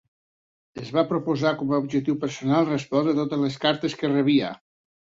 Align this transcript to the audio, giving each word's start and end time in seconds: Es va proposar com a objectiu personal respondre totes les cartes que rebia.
Es 0.83 0.89
va 0.95 1.03
proposar 1.11 1.51
com 1.61 1.75
a 1.75 1.81
objectiu 1.83 2.17
personal 2.27 2.67
respondre 2.73 3.17
totes 3.23 3.47
les 3.47 3.63
cartes 3.69 4.01
que 4.03 4.15
rebia. 4.17 4.57